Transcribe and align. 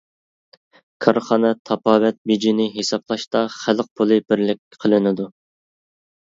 كارخانا 1.05 1.51
تاپاۋەت 1.69 2.17
بېجىنى 2.31 2.65
ھېسابلاشتا 2.79 3.43
خەلق 3.59 3.91
پۇلى 4.01 4.19
بىرلىك 4.33 4.81
قىلىنىدۇ. 4.87 5.29